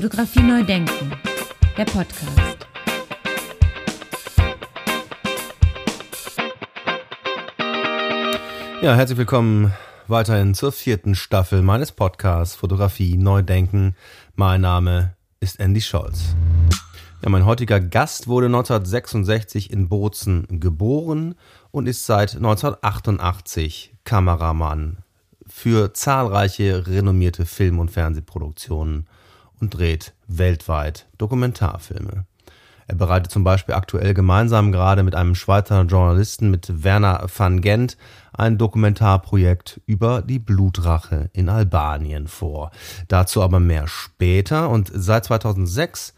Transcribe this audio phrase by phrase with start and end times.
[0.00, 1.10] Fotografie neu denken,
[1.76, 2.68] der Podcast.
[8.80, 9.72] Ja, herzlich willkommen
[10.06, 13.96] weiterhin zur vierten Staffel meines Podcasts Fotografie neu denken.
[14.36, 16.36] Mein Name ist Andy Scholz.
[17.24, 21.34] Ja, mein heutiger Gast wurde 1966 in Bozen geboren
[21.72, 24.98] und ist seit 1988 Kameramann
[25.48, 29.08] für zahlreiche renommierte Film- und Fernsehproduktionen
[29.60, 32.24] und dreht weltweit Dokumentarfilme.
[32.88, 37.98] Er bereitet zum Beispiel aktuell gemeinsam gerade mit einem Schweizer Journalisten mit Werner van Gent
[38.32, 42.70] ein Dokumentarprojekt über die Blutrache in Albanien vor.
[43.08, 46.14] Dazu aber mehr später und seit 2006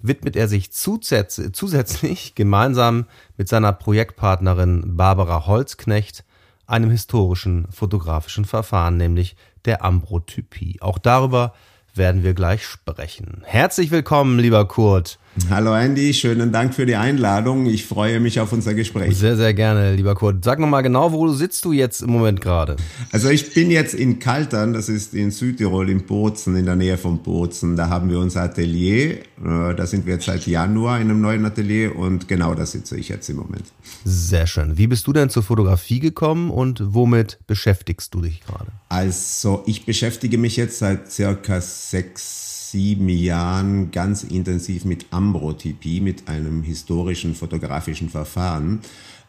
[0.00, 6.24] widmet er sich zusätzlich gemeinsam mit seiner Projektpartnerin Barbara Holzknecht
[6.66, 9.36] einem historischen fotografischen Verfahren, nämlich
[9.66, 10.80] der Ambrotypie.
[10.80, 11.52] Auch darüber
[11.96, 13.42] werden wir gleich sprechen.
[13.44, 15.18] Herzlich willkommen, lieber Kurt.
[15.50, 17.66] Hallo Andy, schönen Dank für die Einladung.
[17.66, 19.16] Ich freue mich auf unser Gespräch.
[19.16, 20.44] Sehr, sehr gerne, lieber Kurt.
[20.44, 22.76] Sag nochmal genau, wo sitzt du jetzt im Moment gerade?
[23.10, 26.96] Also ich bin jetzt in Kaltern, das ist in Südtirol, in Bozen, in der Nähe
[26.96, 27.74] von Bozen.
[27.74, 29.18] Da haben wir unser Atelier.
[29.44, 32.96] Äh, da sind wir jetzt seit Januar in einem neuen Atelier und genau da sitze
[32.96, 33.64] ich jetzt im Moment.
[34.04, 34.78] Sehr schön.
[34.78, 38.70] Wie bist du denn zur Fotografie gekommen und womit beschäftigst du dich gerade?
[38.88, 46.26] Also ich beschäftige mich jetzt seit circa sechs sieben Jahren ganz intensiv mit Ambrotypie, mit
[46.26, 48.80] einem historischen fotografischen Verfahren.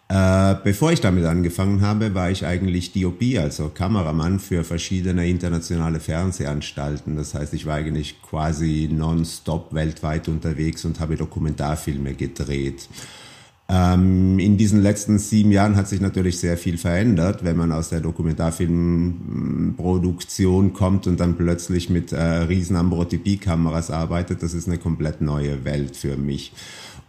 [0.08, 6.00] Äh, bevor ich damit angefangen habe, war ich eigentlich DOP, also Kameramann für verschiedene internationale
[6.00, 7.16] Fernsehanstalten.
[7.16, 12.90] Das heißt, ich war eigentlich quasi nonstop weltweit unterwegs und habe Dokumentarfilme gedreht.
[13.68, 17.90] Ähm, in diesen letzten sieben Jahren hat sich natürlich sehr viel verändert, wenn man aus
[17.90, 24.44] der Dokumentarfilmproduktion kommt und dann plötzlich mit äh, riesen Ambrotypie-Kameras arbeitet.
[24.44, 26.54] Das ist eine komplett neue Welt für mich.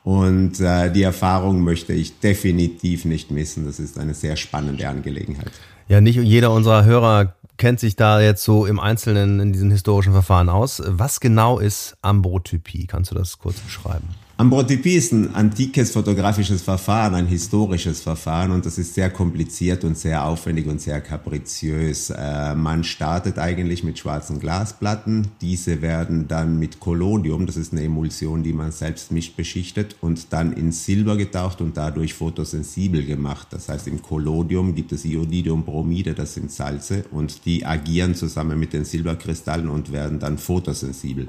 [0.03, 3.67] Und äh, die Erfahrung möchte ich definitiv nicht missen.
[3.67, 5.53] Das ist eine sehr spannende Angelegenheit.
[5.89, 10.13] Ja, nicht jeder unserer Hörer kennt sich da jetzt so im Einzelnen in diesen historischen
[10.13, 10.83] Verfahren aus.
[10.87, 12.87] Was genau ist Ambrotypie?
[12.87, 14.09] Kannst du das kurz beschreiben?
[14.39, 19.97] Ambrotypie ist ein antikes fotografisches Verfahren, ein historisches Verfahren und das ist sehr kompliziert und
[19.97, 22.11] sehr aufwendig und sehr kapriziös.
[22.11, 25.29] Äh, man startet eigentlich mit schwarzen Glasplatten.
[25.41, 30.35] Diese werden dann mit Collodium, das ist eine Emulsion, die man selbst mischt, beschichtet und
[30.35, 33.47] dann in Silber getaucht und dadurch fotosensibel gemacht.
[33.53, 38.75] Das heißt, im Collodium gibt es Iodidiumbromide, das sind Salze und die agieren zusammen mit
[38.75, 41.27] den Silberkristallen und werden dann fotosensibel.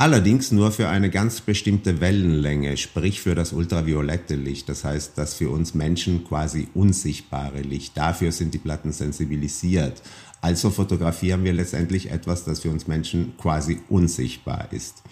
[0.00, 4.66] Allerdings nur für eine ganz bestimmte Wellenlänge, sprich für das ultraviolette Licht.
[4.70, 7.98] Das heißt, das für uns Menschen quasi unsichtbare Licht.
[7.98, 10.00] Dafür sind die Platten sensibilisiert.
[10.40, 15.02] Also fotografieren wir letztendlich etwas, das für uns Menschen quasi unsichtbar ist.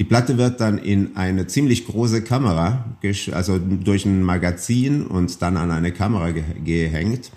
[0.00, 2.96] Die Platte wird dann in eine ziemlich große Kamera,
[3.30, 7.30] also durch ein Magazin und dann an eine Kamera gehängt.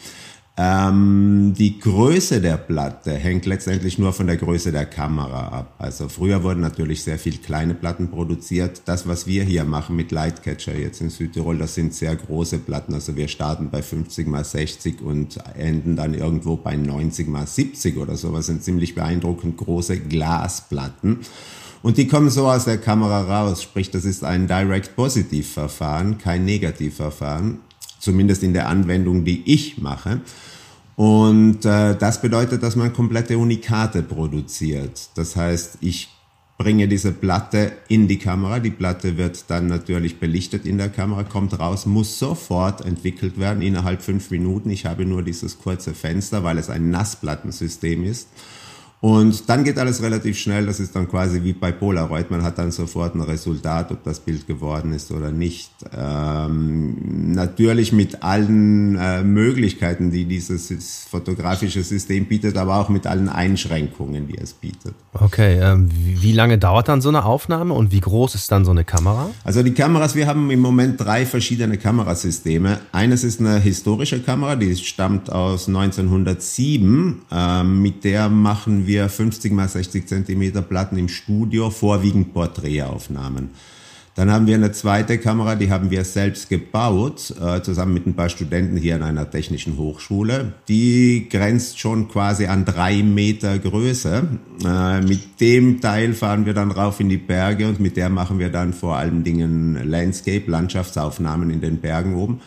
[0.60, 5.76] Ähm, die Größe der Platte hängt letztendlich nur von der Größe der Kamera ab.
[5.78, 8.82] Also früher wurden natürlich sehr viel kleine Platten produziert.
[8.86, 12.96] Das, was wir hier machen mit Lightcatcher jetzt in Südtirol, das sind sehr große Platten.
[12.96, 17.98] Also wir starten bei 50 mal 60 und enden dann irgendwo bei 90 mal 70
[17.98, 18.32] oder so.
[18.32, 21.20] Das sind ziemlich beeindruckend große Glasplatten.
[21.84, 23.62] Und die kommen so aus der Kamera raus.
[23.62, 27.60] Sprich, das ist ein Direct-Positiv-Verfahren, kein Negativ-Verfahren
[28.00, 30.22] zumindest in der Anwendung, die ich mache.
[30.96, 35.10] Und äh, das bedeutet, dass man komplette Unikate produziert.
[35.16, 36.10] Das heißt, ich
[36.58, 38.60] bringe diese Platte in die Kamera.
[38.60, 43.62] Die Platte wird dann natürlich belichtet in der Kamera, kommt raus, muss sofort entwickelt werden
[43.62, 44.72] innerhalb fünf Minuten.
[44.72, 48.28] Ich habe nur dieses kurze Fenster, weil es ein Nassplattensystem ist.
[49.00, 50.66] Und dann geht alles relativ schnell.
[50.66, 52.32] Das ist dann quasi wie bei Polaroid.
[52.32, 55.72] Man hat dann sofort ein Resultat, ob das Bild geworden ist oder nicht.
[55.96, 63.30] Ähm, natürlich mit allen äh, Möglichkeiten, die dieses fotografische System bietet, aber auch mit allen
[63.30, 64.96] Einschränkungen, die es bietet.
[65.14, 68.72] Okay, ähm, wie lange dauert dann so eine Aufnahme und wie groß ist dann so
[68.72, 69.30] eine Kamera?
[69.44, 72.80] Also die Kameras, wir haben im Moment drei verschiedene Kamerasysteme.
[72.92, 77.22] Eines ist eine historische Kamera, die stammt aus 1907.
[77.32, 83.50] Ähm, mit der machen wir 50 mal 60 Zentimeter Platten im Studio, vorwiegend Porträtaufnahmen.
[84.18, 88.16] Dann haben wir eine zweite Kamera, die haben wir selbst gebaut, äh, zusammen mit ein
[88.16, 90.54] paar Studenten hier an einer technischen Hochschule.
[90.68, 94.28] Die grenzt schon quasi an drei Meter Größe.
[94.66, 98.40] Äh, mit dem Teil fahren wir dann rauf in die Berge und mit der machen
[98.40, 102.42] wir dann vor allen Dingen Landscape, Landschaftsaufnahmen in den Bergen oben.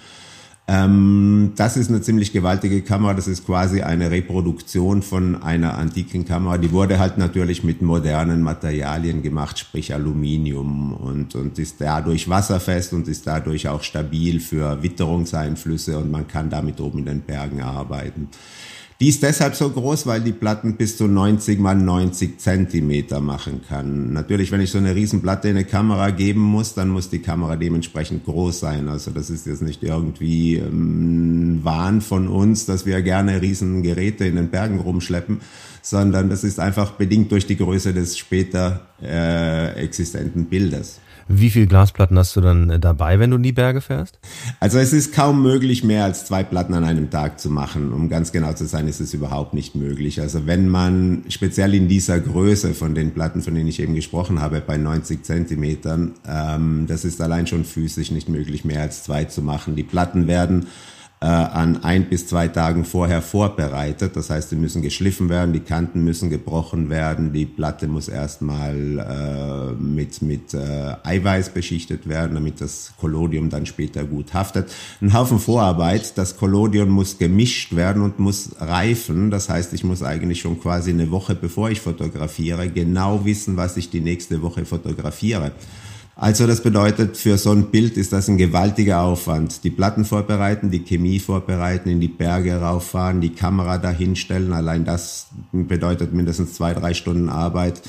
[0.72, 3.12] Ähm, das ist eine ziemlich gewaltige Kamera.
[3.12, 6.58] Das ist quasi eine Reproduktion von einer antiken Kamera.
[6.58, 12.92] Die wurde halt natürlich mit modernen Materialien gemacht, sprich Aluminium und, und ist dadurch wasserfest
[12.92, 17.62] und ist dadurch auch stabil für Witterungseinflüsse und man kann damit oben in den Bergen
[17.62, 18.28] arbeiten.
[19.00, 23.62] Die ist deshalb so groß, weil die Platten bis zu 90 mal 90 Zentimeter machen
[23.66, 24.12] kann.
[24.12, 27.56] Natürlich, wenn ich so eine Riesenplatte in eine Kamera geben muss, dann muss die Kamera
[27.56, 28.88] dementsprechend groß sein.
[28.88, 34.36] Also das ist jetzt nicht irgendwie ähm, Wahn von uns, dass wir gerne Riesengeräte in
[34.36, 35.40] den Bergen rumschleppen,
[35.80, 41.00] sondern das ist einfach bedingt durch die Größe des später äh, existenten Bildes.
[41.32, 44.18] Wie viel Glasplatten hast du dann äh, dabei, wenn du in die Berge fährst?
[44.58, 47.92] Also es ist kaum möglich, mehr als zwei Platten an einem Tag zu machen.
[47.92, 50.20] Um ganz genau zu sein, ist es überhaupt nicht möglich.
[50.20, 54.40] Also wenn man speziell in dieser Größe von den Platten, von denen ich eben gesprochen
[54.40, 59.24] habe, bei 90 Zentimetern, ähm, das ist allein schon physisch nicht möglich, mehr als zwei
[59.24, 59.76] zu machen.
[59.76, 60.66] Die Platten werden
[61.26, 64.16] an ein bis zwei Tagen vorher vorbereitet.
[64.16, 68.98] Das heißt, die müssen geschliffen werden, die Kanten müssen gebrochen werden, die Platte muss erstmal
[68.98, 74.72] äh, mit, mit äh, Eiweiß beschichtet werden, damit das Collodium dann später gut haftet.
[75.02, 76.16] Ein Haufen Vorarbeit.
[76.16, 79.30] Das Collodium muss gemischt werden und muss reifen.
[79.30, 83.76] Das heißt, ich muss eigentlich schon quasi eine Woche bevor ich fotografiere genau wissen, was
[83.76, 85.52] ich die nächste Woche fotografiere.
[86.20, 89.64] Also das bedeutet, für so ein Bild ist das ein gewaltiger Aufwand.
[89.64, 94.52] Die Platten vorbereiten, die Chemie vorbereiten, in die Berge rauffahren, die Kamera dahinstellen.
[94.52, 97.80] Allein das bedeutet mindestens zwei, drei Stunden Arbeit.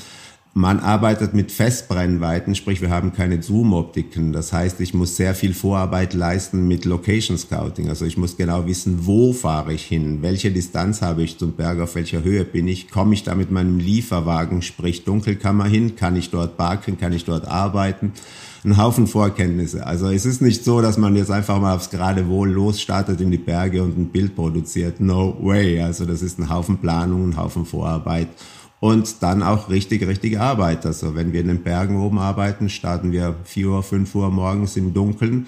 [0.54, 4.34] Man arbeitet mit Festbrennweiten, sprich wir haben keine Zoom-Optiken.
[4.34, 7.88] Das heißt, ich muss sehr viel Vorarbeit leisten mit Location Scouting.
[7.88, 11.80] Also ich muss genau wissen, wo fahre ich hin, welche Distanz habe ich zum Berg,
[11.80, 16.16] auf welcher Höhe bin ich, komme ich da mit meinem Lieferwagen, sprich Dunkelkammer hin, kann
[16.16, 18.12] ich dort parken, kann ich dort arbeiten.
[18.62, 19.86] Ein Haufen Vorkenntnisse.
[19.86, 23.30] Also es ist nicht so, dass man jetzt einfach mal aufs gerade Wohl losstartet in
[23.30, 25.00] die Berge und ein Bild produziert.
[25.00, 25.80] No way.
[25.80, 28.28] Also das ist ein Haufen Planung, ein Haufen Vorarbeit
[28.82, 30.84] und dann auch richtig, richtige Arbeit.
[30.86, 34.76] Also wenn wir in den Bergen oben arbeiten, starten wir 4 Uhr, 5 Uhr morgens
[34.76, 35.46] im Dunkeln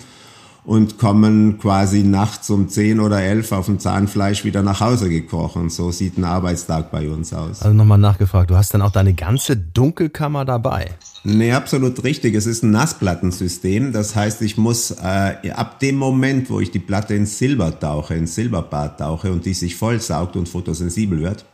[0.62, 5.68] und kommen quasi nachts um 10 oder 11 auf dem Zahnfleisch wieder nach Hause gekrochen.
[5.68, 7.62] So sieht ein Arbeitstag bei uns aus.
[7.62, 10.90] Also nochmal nachgefragt, du hast dann auch deine ganze Dunkelkammer dabei?
[11.24, 12.36] Nee, absolut richtig.
[12.36, 13.92] Es ist ein Nassplattensystem.
[13.92, 18.14] Das heißt, ich muss äh, ab dem Moment, wo ich die Platte ins Silber tauche,
[18.14, 21.44] ins Silberbad tauche und die sich vollsaugt und fotosensibel wird,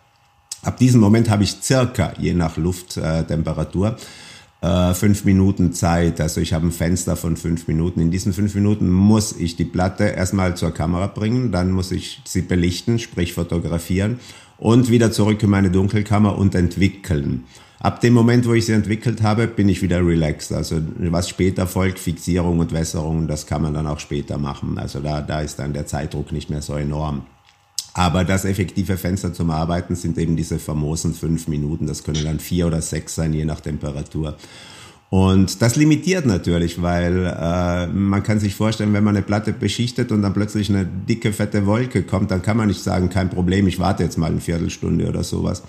[0.63, 3.97] Ab diesem Moment habe ich circa, je nach Lufttemperatur,
[4.61, 6.21] äh, fünf Minuten Zeit.
[6.21, 8.01] Also ich habe ein Fenster von fünf Minuten.
[8.01, 12.21] In diesen fünf Minuten muss ich die Platte erstmal zur Kamera bringen, dann muss ich
[12.25, 14.21] sie belichten, sprich fotografieren
[14.59, 17.45] und wieder zurück in meine Dunkelkammer und entwickeln.
[17.81, 20.53] Ab dem Moment, wo ich sie entwickelt habe, bin ich wieder relaxed.
[20.53, 24.77] Also was später folgt, Fixierung und Wässerung, das kann man dann auch später machen.
[24.77, 27.23] Also da, da ist dann der Zeitdruck nicht mehr so enorm.
[27.93, 31.87] Aber das effektive Fenster zum Arbeiten sind eben diese famosen fünf Minuten.
[31.87, 34.37] Das können dann vier oder sechs sein, je nach Temperatur.
[35.11, 40.13] Und das limitiert natürlich, weil äh, man kann sich vorstellen, wenn man eine Platte beschichtet
[40.13, 43.67] und dann plötzlich eine dicke, fette Wolke kommt, dann kann man nicht sagen, kein Problem,
[43.67, 45.65] ich warte jetzt mal eine Viertelstunde oder sowas.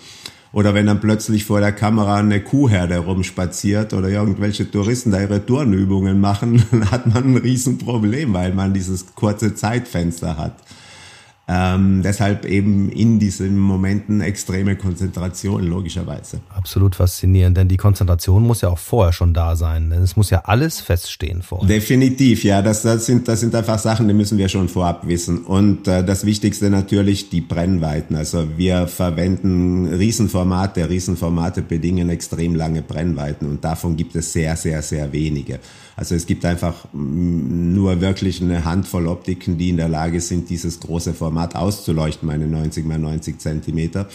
[0.53, 5.43] Oder wenn dann plötzlich vor der Kamera eine Kuhherde rumspaziert oder irgendwelche Touristen da ihre
[5.43, 10.57] Turnübungen machen, dann hat man ein Riesenproblem, weil man dieses kurze Zeitfenster hat.
[11.53, 16.39] Ähm, deshalb eben in diesen Momenten extreme Konzentration, logischerweise.
[16.47, 20.29] Absolut faszinierend, denn die Konzentration muss ja auch vorher schon da sein, denn es muss
[20.29, 21.67] ja alles feststehen vorher.
[21.67, 25.39] Definitiv, ja, das, das, sind, das sind einfach Sachen, die müssen wir schon vorab wissen.
[25.39, 28.15] Und äh, das Wichtigste natürlich die Brennweiten.
[28.15, 34.81] Also wir verwenden Riesenformate, Riesenformate bedingen extrem lange Brennweiten und davon gibt es sehr, sehr,
[34.81, 35.59] sehr wenige.
[35.95, 40.49] Also es gibt einfach mm, nur wirklich eine Handvoll Optiken, die in der Lage sind,
[40.49, 44.07] dieses große Format auszuleuchten, meine 90 mal 90 Zentimeter.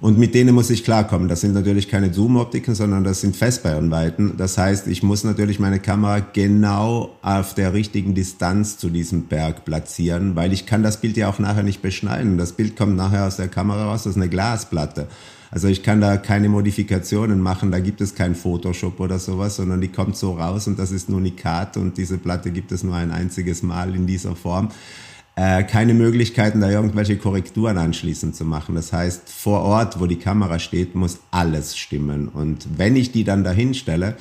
[0.00, 1.28] Und mit denen muss ich klarkommen.
[1.28, 4.36] Das sind natürlich keine Zoom-Optiken, sondern das sind Festbrennweiten.
[4.36, 9.64] Das heißt, ich muss natürlich meine Kamera genau auf der richtigen Distanz zu diesem Berg
[9.64, 12.36] platzieren, weil ich kann das Bild ja auch nachher nicht beschneiden.
[12.36, 15.08] Das Bild kommt nachher aus der Kamera raus, das ist eine Glasplatte.
[15.54, 19.80] Also ich kann da keine Modifikationen machen, da gibt es kein Photoshop oder sowas, sondern
[19.80, 22.96] die kommt so raus und das ist ein Unikat und diese Platte gibt es nur
[22.96, 24.70] ein einziges Mal in dieser Form.
[25.36, 28.74] Äh, keine Möglichkeiten, da irgendwelche Korrekturen anschließend zu machen.
[28.74, 32.26] Das heißt, vor Ort, wo die Kamera steht, muss alles stimmen.
[32.26, 34.16] Und wenn ich die dann dahin stelle,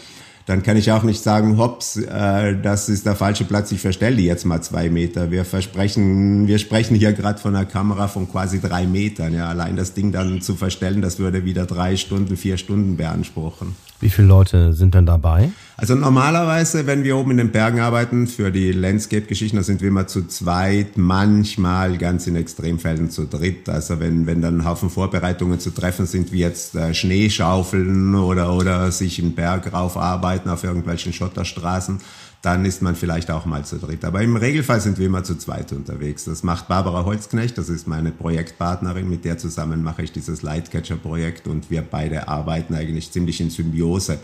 [0.45, 4.17] dann kann ich auch nicht sagen, hops, äh, das ist der falsche Platz, ich verstelle
[4.17, 5.31] die jetzt mal zwei Meter.
[5.31, 9.33] Wir versprechen, wir sprechen hier gerade von einer Kamera von quasi drei Metern.
[9.33, 13.75] Ja, allein das Ding dann zu verstellen, das würde wieder drei Stunden, vier Stunden beanspruchen.
[14.03, 15.49] Wie viele Leute sind denn dabei?
[15.77, 19.87] Also normalerweise, wenn wir oben in den Bergen arbeiten, für die Landscape-Geschichten, da sind wir
[19.87, 23.69] immer zu zweit, manchmal ganz in Extremfällen zu dritt.
[23.69, 28.53] Also wenn, wenn dann ein Haufen Vorbereitungen zu treffen sind, wie jetzt äh, Schneeschaufeln oder,
[28.53, 31.99] oder sich einen Berg raufarbeiten auf irgendwelchen Schotterstraßen,
[32.43, 34.03] dann ist man vielleicht auch mal zu dritt.
[34.03, 36.25] Aber im Regelfall sind wir immer zu zweit unterwegs.
[36.25, 41.47] Das macht Barbara Holzknecht, das ist meine Projektpartnerin, mit der zusammen mache ich dieses Lightcatcher-Projekt
[41.47, 44.19] und wir beide arbeiten eigentlich ziemlich in Symbiose.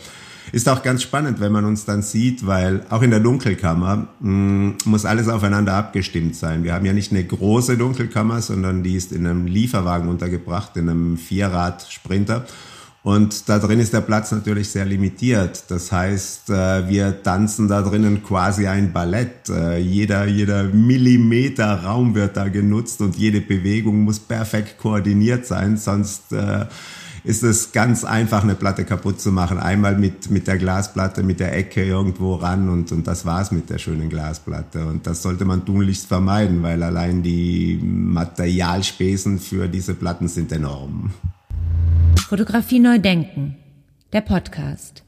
[0.51, 4.29] Ist auch ganz spannend, wenn man uns dann sieht, weil auch in der Dunkelkammer mh,
[4.29, 6.65] mm, muss alles aufeinander abgestimmt sein.
[6.65, 10.89] Wir haben ja nicht eine große Dunkelkammer, sondern die ist in einem Lieferwagen untergebracht, in
[10.89, 12.45] einem Vierrad-Sprinter.
[13.01, 15.63] Und da drin ist der Platz natürlich sehr limitiert.
[15.69, 19.47] Das heißt, äh, wir tanzen da drinnen quasi ein Ballett.
[19.49, 25.77] Äh, jeder, jeder Millimeter Raum wird da genutzt und jede Bewegung muss perfekt koordiniert sein,
[25.77, 26.65] sonst äh,
[27.23, 29.59] ist es ganz einfach, eine Platte kaputt zu machen.
[29.59, 33.69] Einmal mit, mit der Glasplatte, mit der Ecke irgendwo ran und, und das war's mit
[33.69, 34.85] der schönen Glasplatte.
[34.85, 41.11] Und das sollte man tunlichst vermeiden, weil allein die Materialspesen für diese Platten sind enorm.
[42.17, 43.55] Fotografie neu denken.
[44.13, 45.03] Der Podcast.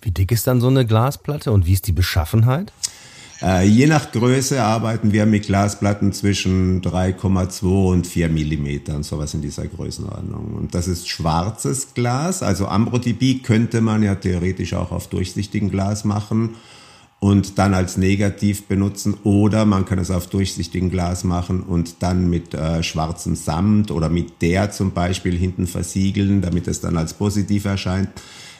[0.00, 2.72] Wie dick ist dann so eine Glasplatte und wie ist die Beschaffenheit?
[3.42, 9.42] Äh, je nach Größe arbeiten wir mit Glasplatten zwischen 3,2 und 4 Millimetern, sowas in
[9.42, 10.54] dieser Größenordnung.
[10.54, 16.04] Und das ist schwarzes Glas, also Ambrotibi könnte man ja theoretisch auch auf durchsichtigem Glas
[16.04, 16.56] machen
[17.22, 22.28] und dann als negativ benutzen oder man kann es auf durchsichtigem Glas machen und dann
[22.28, 27.14] mit äh, schwarzem Samt oder mit der zum Beispiel hinten versiegeln, damit es dann als
[27.14, 28.08] positiv erscheint.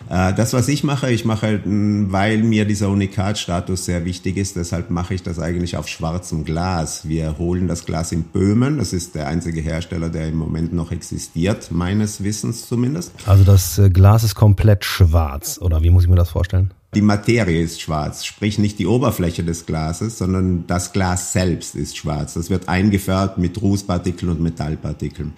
[0.08, 4.90] Äh, das, was ich mache, ich mache, weil mir dieser Unikatstatus sehr wichtig ist, deshalb
[4.90, 7.08] mache ich das eigentlich auf schwarzem Glas.
[7.08, 8.78] Wir holen das Glas in Böhmen.
[8.78, 13.10] Das ist der einzige Hersteller, der im Moment noch existiert, meines Wissens zumindest.
[13.26, 16.72] Also das äh, Glas ist komplett schwarz, oder wie muss ich mir das vorstellen?
[16.94, 21.96] Die Materie ist schwarz, sprich nicht die Oberfläche des Glases, sondern das Glas selbst ist
[21.96, 22.34] schwarz.
[22.34, 25.32] Das wird eingefärbt mit Rußpartikeln und Metallpartikeln.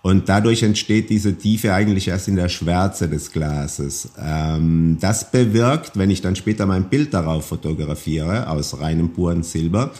[0.00, 4.10] Und dadurch entsteht diese Tiefe eigentlich erst in der Schwärze des Glases.
[4.18, 9.92] Ähm, das bewirkt, wenn ich dann später mein Bild darauf fotografiere, aus reinem puren Silber,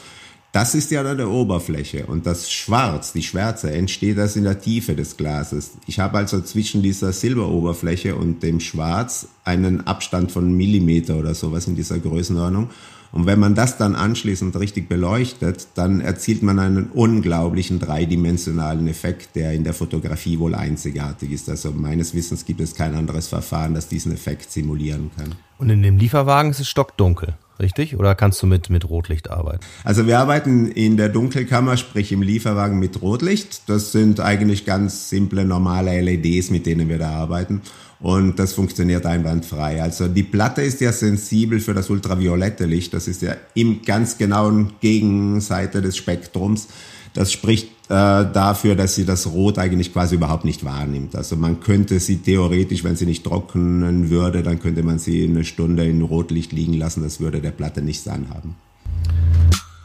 [0.54, 4.60] das ist ja dann der Oberfläche und das Schwarz, die Schwärze, entsteht erst in der
[4.60, 5.72] Tiefe des Glases.
[5.88, 11.66] Ich habe also zwischen dieser Silberoberfläche und dem Schwarz einen Abstand von Millimeter oder sowas
[11.66, 12.70] in dieser Größenordnung.
[13.10, 19.34] Und wenn man das dann anschließend richtig beleuchtet, dann erzielt man einen unglaublichen dreidimensionalen Effekt,
[19.34, 21.48] der in der Fotografie wohl einzigartig ist.
[21.48, 25.34] Also meines Wissens gibt es kein anderes Verfahren, das diesen Effekt simulieren kann.
[25.58, 27.96] Und in dem Lieferwagen ist es stockdunkel richtig?
[27.96, 29.60] Oder kannst du mit, mit Rotlicht arbeiten?
[29.84, 33.68] Also wir arbeiten in der Dunkelkammer, sprich im Lieferwagen mit Rotlicht.
[33.68, 37.62] Das sind eigentlich ganz simple, normale LEDs, mit denen wir da arbeiten
[38.00, 39.82] und das funktioniert einwandfrei.
[39.82, 44.18] Also die Platte ist ja sensibel für das ultraviolette Licht, das ist ja im ganz
[44.18, 46.68] genauen Gegenseite des Spektrums.
[47.14, 51.16] Das spricht dafür, dass sie das Rot eigentlich quasi überhaupt nicht wahrnimmt.
[51.16, 55.44] Also man könnte sie theoretisch, wenn sie nicht trocknen würde, dann könnte man sie eine
[55.44, 58.56] Stunde in Rotlicht liegen lassen, das würde der Platte nichts anhaben.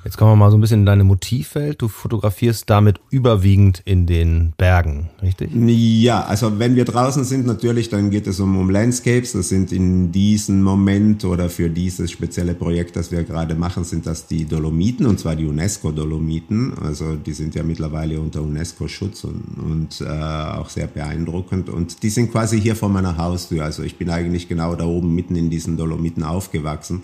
[0.05, 1.81] Jetzt kommen wir mal so ein bisschen in deine Motivwelt.
[1.81, 5.51] Du fotografierst damit überwiegend in den Bergen, richtig?
[5.53, 9.33] Ja, also wenn wir draußen sind, natürlich, dann geht es um, um Landscapes.
[9.33, 14.05] Das sind in diesem Moment oder für dieses spezielle Projekt, das wir gerade machen, sind
[14.05, 16.77] das die Dolomiten und zwar die UNESCO-Dolomiten.
[16.81, 21.69] Also die sind ja mittlerweile unter UNESCO-Schutz und, und äh, auch sehr beeindruckend.
[21.69, 23.65] Und die sind quasi hier vor meiner Haustür.
[23.65, 27.01] Also ich bin eigentlich genau da oben mitten in diesen Dolomiten aufgewachsen.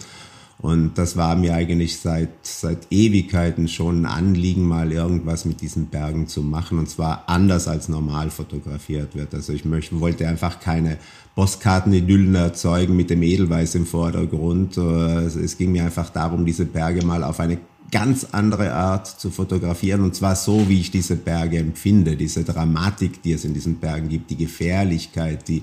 [0.57, 5.87] Und das war mir eigentlich seit, seit Ewigkeiten schon ein Anliegen, mal irgendwas mit diesen
[5.87, 6.79] Bergen zu machen.
[6.79, 9.33] Und zwar anders als normal fotografiert wird.
[9.33, 10.97] Also ich möchte, wollte einfach keine
[11.35, 14.77] Postkartenidyllen erzeugen mit dem Edelweiß im Vordergrund.
[14.77, 17.57] Es ging mir einfach darum, diese Berge mal auf eine
[17.91, 23.21] ganz andere Art zu fotografieren und zwar so, wie ich diese Berge empfinde, diese Dramatik,
[23.21, 25.61] die es in diesen Bergen gibt, die Gefährlichkeit, die,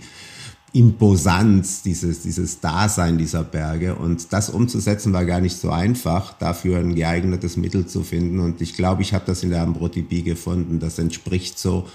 [0.74, 3.94] Imposanz, dieses, dieses Dasein dieser Berge.
[3.94, 8.40] Und das umzusetzen war gar nicht so einfach, dafür ein geeignetes Mittel zu finden.
[8.40, 10.80] Und ich glaube, ich habe das in der Ambrotibi gefunden.
[10.80, 11.86] Das entspricht so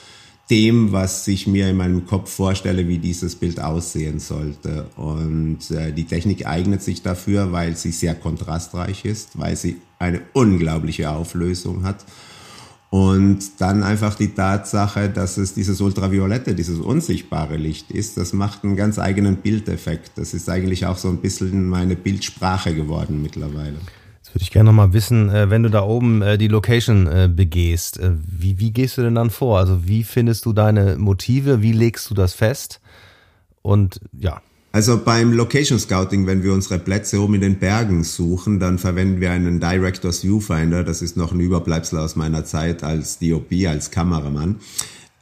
[0.52, 4.86] dem, was ich mir in meinem Kopf vorstelle, wie dieses Bild aussehen sollte.
[4.96, 10.22] Und äh, die Technik eignet sich dafür, weil sie sehr kontrastreich ist, weil sie eine
[10.34, 12.06] unglaubliche Auflösung hat
[12.90, 18.64] und dann einfach die Tatsache, dass es dieses ultraviolette, dieses unsichtbare Licht ist, das macht
[18.64, 20.12] einen ganz eigenen Bildeffekt.
[20.16, 23.76] Das ist eigentlich auch so ein bisschen meine Bildsprache geworden mittlerweile.
[24.16, 27.30] Jetzt würde ich gerne nochmal wissen, äh, wenn du da oben äh, die Location äh,
[27.34, 29.60] begehst, wie, wie gehst du denn dann vor?
[29.60, 31.62] Also wie findest du deine Motive?
[31.62, 32.80] Wie legst du das fest?
[33.62, 34.42] Und ja,
[34.78, 39.20] Also beim Location Scouting, wenn wir unsere Plätze oben in den Bergen suchen, dann verwenden
[39.20, 40.84] wir einen Directors Viewfinder.
[40.84, 44.58] Das ist noch ein Überbleibsel aus meiner Zeit als DOP, als Kameramann.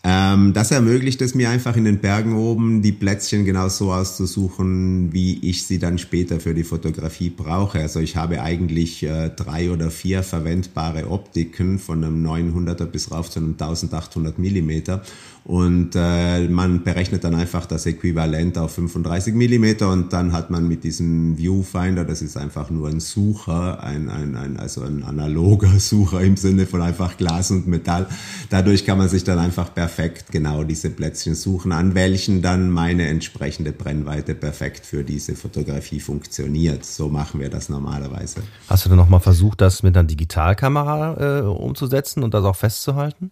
[0.07, 5.11] Ähm, das ermöglicht es mir einfach in den Bergen oben die Plätzchen genau so auszusuchen,
[5.13, 7.79] wie ich sie dann später für die Fotografie brauche.
[7.79, 13.31] Also ich habe eigentlich äh, drei oder vier verwendbare Optiken von einem 900er bis rauf
[13.31, 15.01] zu einem 1800 Millimeter
[15.43, 20.67] und äh, man berechnet dann einfach das Äquivalent auf 35 Millimeter und dann hat man
[20.67, 25.69] mit diesem Viewfinder, das ist einfach nur ein Sucher, ein, ein, ein, also ein analoger
[25.79, 28.07] Sucher im Sinne von einfach Glas und Metall.
[28.49, 29.94] Dadurch kann man sich dann einfach perfekt
[30.31, 36.85] genau diese Plätzchen suchen, an welchen dann meine entsprechende Brennweite perfekt für diese Fotografie funktioniert.
[36.85, 38.41] So machen wir das normalerweise.
[38.67, 43.31] Hast du denn nochmal versucht, das mit einer Digitalkamera äh, umzusetzen und das auch festzuhalten?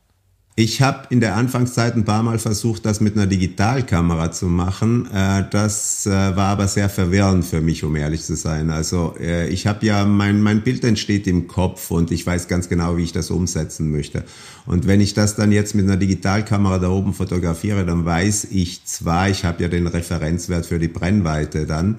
[0.55, 5.09] Ich habe in der Anfangszeit ein paar Mal versucht, das mit einer Digitalkamera zu machen.
[5.11, 8.69] Äh, das äh, war aber sehr verwirrend für mich, um ehrlich zu sein.
[8.69, 12.69] Also äh, ich habe ja, mein, mein Bild entsteht im Kopf und ich weiß ganz
[12.69, 14.25] genau, wie ich das umsetzen möchte.
[14.67, 18.85] Und wenn ich das dann jetzt mit einer Digitalkamera da oben fotografiere, dann weiß ich
[18.85, 21.97] zwar, ich habe ja den Referenzwert für die Brennweite dann,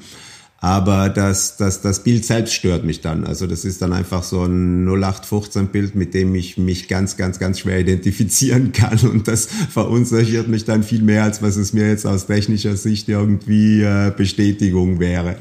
[0.65, 3.27] aber das, das, das Bild selbst stört mich dann.
[3.27, 7.59] Also das ist dann einfach so ein 0815-Bild, mit dem ich mich ganz, ganz, ganz
[7.59, 8.99] schwer identifizieren kann.
[9.01, 13.11] Und das verunsichert mich dann viel mehr, als was es mir jetzt aus technischer Sicht
[13.11, 15.37] irgendwie äh, Bestätigung wäre.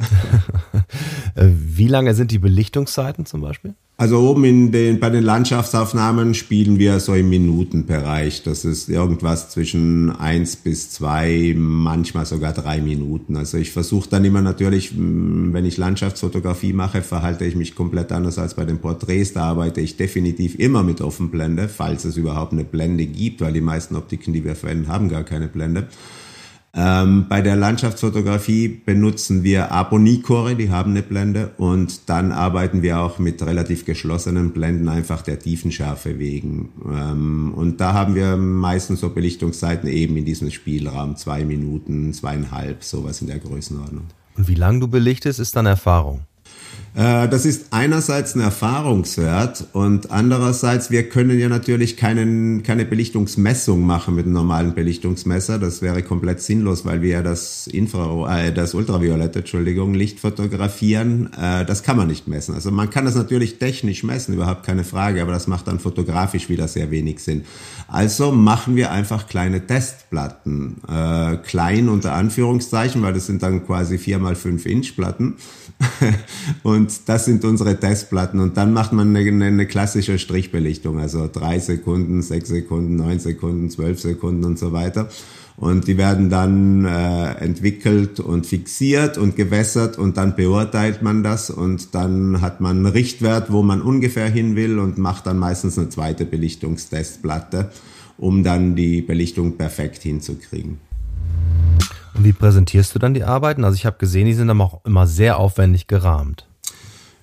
[1.37, 3.75] Wie lange sind die Belichtungszeiten zum Beispiel?
[3.95, 8.41] Also oben in den, bei den Landschaftsaufnahmen spielen wir so im Minutenbereich.
[8.41, 13.37] Das ist irgendwas zwischen eins bis zwei, manchmal sogar drei Minuten.
[13.37, 18.39] Also ich versuche dann immer natürlich, wenn ich Landschaftsfotografie mache, verhalte ich mich komplett anders
[18.39, 19.33] als bei den Porträts.
[19.33, 23.61] Da arbeite ich definitiv immer mit Offenblende, falls es überhaupt eine Blende gibt, weil die
[23.61, 25.87] meisten Optiken, die wir verwenden, haben gar keine Blende.
[26.75, 32.99] Ähm, bei der Landschaftsfotografie benutzen wir Abonicore, die haben eine Blende und dann arbeiten wir
[32.99, 36.69] auch mit relativ geschlossenen Blenden einfach der Tiefenschärfe wegen.
[36.91, 42.83] Ähm, und da haben wir meistens so Belichtungszeiten eben in diesem Spielraum, zwei Minuten, zweieinhalb,
[42.83, 44.05] sowas in der Größenordnung.
[44.35, 46.21] Und wie lang du belichtest, ist dann Erfahrung?
[46.95, 53.83] Äh, das ist einerseits ein Erfahrungswert und andererseits, wir können ja natürlich keinen, keine Belichtungsmessung
[53.83, 55.57] machen mit einem normalen Belichtungsmesser.
[55.57, 61.31] Das wäre komplett sinnlos, weil wir ja das Infra, äh, das Ultraviolette, Entschuldigung, Licht fotografieren.
[61.33, 62.53] Äh, das kann man nicht messen.
[62.53, 66.47] Also man kann das natürlich technisch messen, überhaupt keine Frage, aber das macht dann fotografisch
[66.49, 67.43] wieder sehr wenig Sinn.
[67.87, 70.77] Also machen wir einfach kleine Testplatten.
[70.87, 75.35] Äh, klein unter Anführungszeichen, weil das sind dann quasi vier mal fünf Inch Platten.
[76.63, 78.39] und das sind unsere Testplatten.
[78.39, 83.69] Und dann macht man eine, eine, klassische Strichbelichtung, also drei Sekunden, sechs Sekunden, neun Sekunden,
[83.69, 85.09] zwölf Sekunden und so weiter.
[85.55, 91.51] Und die werden dann äh, entwickelt und fixiert und gewässert und dann beurteilt man das
[91.51, 95.77] und dann hat man einen Richtwert, wo man ungefähr hin will und macht dann meistens
[95.77, 97.69] eine zweite Belichtungstestplatte,
[98.17, 100.79] um dann die Belichtung perfekt hinzukriegen.
[102.15, 103.63] Und wie präsentierst du dann die Arbeiten?
[103.63, 106.47] Also ich habe gesehen, die sind dann auch immer sehr aufwendig gerahmt.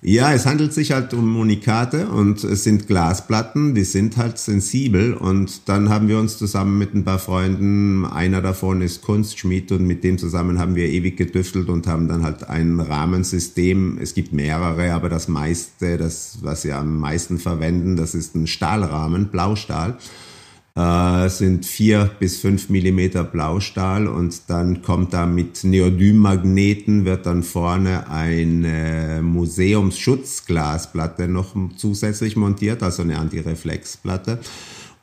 [0.03, 5.13] Ja, es handelt sich halt um Unikate und es sind Glasplatten, die sind halt sensibel
[5.13, 9.85] und dann haben wir uns zusammen mit ein paar Freunden, einer davon ist Kunstschmied und
[9.85, 14.33] mit dem zusammen haben wir ewig gedüftelt und haben dann halt ein Rahmensystem, es gibt
[14.33, 19.99] mehrere, aber das meiste, das was wir am meisten verwenden, das ist ein Stahlrahmen, Blaustahl
[20.75, 27.43] äh, sind vier bis fünf Millimeter Blaustahl und dann kommt da mit Neodym-Magneten wird dann
[27.43, 34.39] vorne eine Museumsschutzglasplatte noch zusätzlich montiert, also eine Antireflexplatte.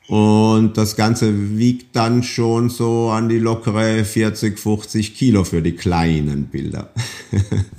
[0.07, 5.73] Und das Ganze wiegt dann schon so an die lockere 40, 50 Kilo für die
[5.73, 6.89] kleinen Bilder.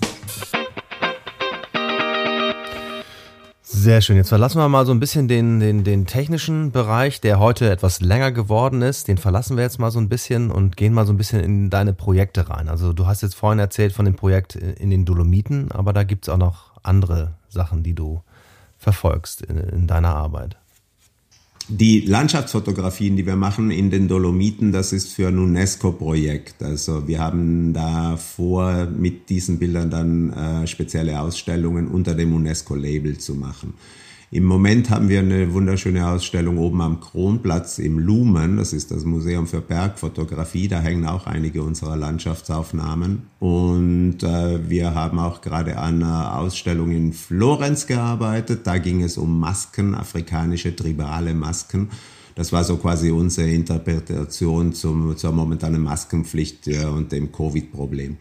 [3.83, 4.19] Sehr schön.
[4.19, 8.03] Jetzt verlassen wir mal so ein bisschen den, den, den technischen Bereich, der heute etwas
[8.03, 9.09] länger geworden ist.
[9.09, 11.71] Den verlassen wir jetzt mal so ein bisschen und gehen mal so ein bisschen in
[11.71, 12.69] deine Projekte rein.
[12.69, 16.27] Also du hast jetzt vorhin erzählt von dem Projekt in den Dolomiten, aber da gibt
[16.27, 18.23] es auch noch andere Sachen, die du
[18.77, 20.59] verfolgst in, in deiner Arbeit.
[21.68, 26.62] Die Landschaftsfotografien, die wir machen in den Dolomiten, das ist für ein UNESCO-Projekt.
[26.62, 33.18] Also wir haben da vor, mit diesen Bildern dann äh, spezielle Ausstellungen unter dem UNESCO-Label
[33.18, 33.75] zu machen.
[34.33, 38.59] Im Moment haben wir eine wunderschöne Ausstellung oben am Kronplatz im Lumen.
[38.59, 40.69] Das ist das Museum für Bergfotografie.
[40.69, 43.23] Da hängen auch einige unserer Landschaftsaufnahmen.
[43.40, 48.69] Und äh, wir haben auch gerade an einer Ausstellung in Florenz gearbeitet.
[48.69, 51.88] Da ging es um Masken, afrikanische tribale Masken.
[52.37, 58.16] Das war so quasi unsere Interpretation zum, zur momentanen Maskenpflicht äh, und dem Covid-Problem.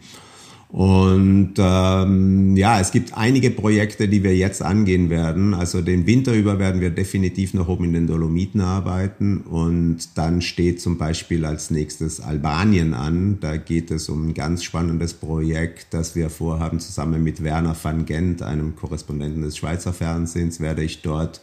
[0.72, 5.52] Und ähm, ja, es gibt einige Projekte, die wir jetzt angehen werden.
[5.52, 9.38] Also den Winter über werden wir definitiv noch oben in den Dolomiten arbeiten.
[9.38, 13.38] Und dann steht zum Beispiel als nächstes Albanien an.
[13.40, 16.78] Da geht es um ein ganz spannendes Projekt, das wir vorhaben.
[16.78, 21.40] Zusammen mit Werner van Gent, einem Korrespondenten des Schweizer Fernsehens, werde ich dort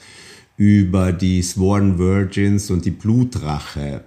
[0.55, 4.03] über die Sworn Virgins und die Blutrache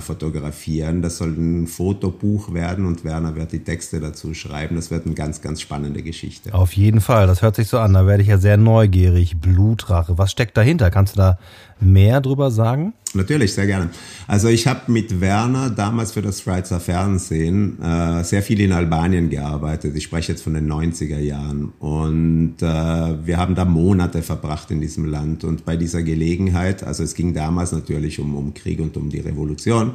[0.00, 1.02] fotografieren.
[1.02, 4.76] Das soll ein Fotobuch werden und Werner wird die Texte dazu schreiben.
[4.76, 6.54] Das wird eine ganz, ganz spannende Geschichte.
[6.54, 7.94] Auf jeden Fall, das hört sich so an.
[7.94, 9.40] Da werde ich ja sehr neugierig.
[9.40, 10.90] Blutrache, was steckt dahinter?
[10.90, 11.38] Kannst du da
[11.80, 12.92] mehr drüber sagen?
[13.14, 13.90] Natürlich, sehr gerne.
[14.26, 19.30] Also ich habe mit Werner damals für das Schweizer Fernsehen äh, sehr viel in Albanien
[19.30, 19.94] gearbeitet.
[19.96, 21.72] Ich spreche jetzt von den 90er Jahren.
[21.78, 25.44] Und äh, wir haben da Monate verbracht in diesem Land.
[25.44, 29.20] Und bei dieser Gelegenheit, also es ging damals natürlich um, um Krieg und um die
[29.20, 29.92] Revolution,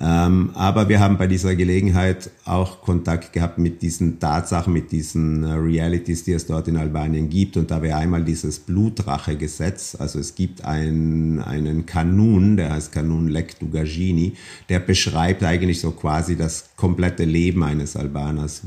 [0.00, 5.42] ähm, aber wir haben bei dieser Gelegenheit auch Kontakt gehabt mit diesen Tatsachen, mit diesen
[5.42, 7.56] äh, Realities, die es dort in Albanien gibt.
[7.56, 9.96] Und da wäre einmal dieses Blutrache-Gesetz.
[9.98, 14.34] Also es gibt ein, einen Kanun, der heißt Kanun Lek Dugagini,
[14.68, 18.62] der beschreibt eigentlich so quasi das komplette Leben eines Albaners,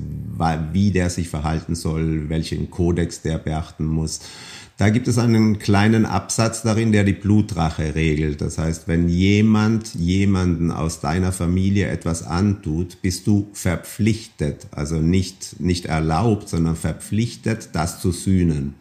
[0.73, 4.21] wie der sich verhalten soll, welchen Kodex der beachten muss.
[4.82, 8.41] Da gibt es einen kleinen Absatz darin, der die Blutrache regelt.
[8.41, 15.60] Das heißt, wenn jemand jemanden aus deiner Familie etwas antut, bist du verpflichtet, also nicht,
[15.60, 18.73] nicht erlaubt, sondern verpflichtet, das zu sühnen.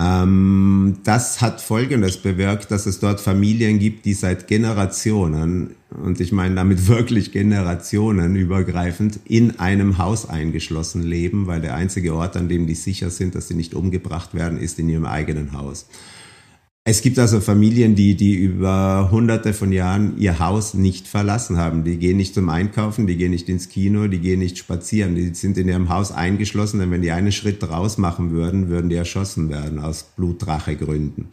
[0.00, 6.32] Ähm, das hat Folgendes bewirkt, dass es dort Familien gibt, die seit Generationen, und ich
[6.32, 12.48] meine damit wirklich Generationen übergreifend, in einem Haus eingeschlossen leben, weil der einzige Ort, an
[12.48, 15.86] dem die sicher sind, dass sie nicht umgebracht werden, ist in ihrem eigenen Haus.
[16.90, 21.84] Es gibt also Familien, die, die über hunderte von Jahren ihr Haus nicht verlassen haben.
[21.84, 25.14] Die gehen nicht zum Einkaufen, die gehen nicht ins Kino, die gehen nicht spazieren.
[25.14, 28.90] Die sind in ihrem Haus eingeschlossen, denn wenn die einen Schritt raus machen würden, würden
[28.90, 31.28] die erschossen werden aus Blutrachegründen.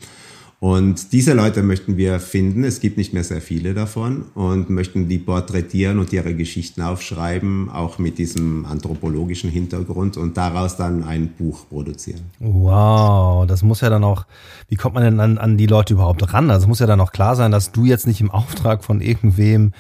[0.60, 2.64] Und diese Leute möchten wir finden.
[2.64, 7.70] Es gibt nicht mehr sehr viele davon und möchten die porträtieren und ihre Geschichten aufschreiben,
[7.70, 12.22] auch mit diesem anthropologischen Hintergrund und daraus dann ein Buch produzieren.
[12.40, 14.26] Wow, das muss ja dann auch,
[14.68, 16.50] wie kommt man denn an, an die Leute überhaupt ran?
[16.50, 19.74] Also muss ja dann auch klar sein, dass du jetzt nicht im Auftrag von irgendwem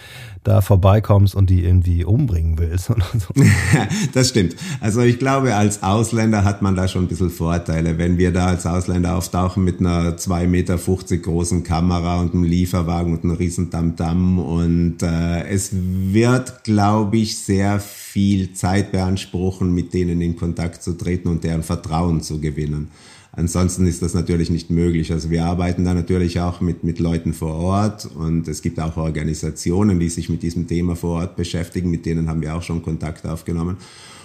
[0.47, 3.33] da vorbeikommst und die irgendwie umbringen willst oder so.
[4.13, 4.55] das stimmt.
[4.79, 7.97] Also ich glaube, als Ausländer hat man da schon ein bisschen Vorteile.
[7.97, 10.77] Wenn wir da als Ausländer auftauchen mit einer 2,50 Meter
[11.17, 17.37] großen Kamera und einem Lieferwagen und einem riesen Tamtam und äh, es wird, glaube ich,
[17.37, 22.89] sehr viel Zeit beanspruchen, mit denen in Kontakt zu treten und deren Vertrauen zu gewinnen.
[23.37, 25.11] Ansonsten ist das natürlich nicht möglich.
[25.11, 28.97] Also wir arbeiten da natürlich auch mit, mit Leuten vor Ort und es gibt auch
[28.97, 31.91] Organisationen, die sich mit diesem Thema vor Ort beschäftigen.
[31.91, 33.77] Mit denen haben wir auch schon Kontakt aufgenommen.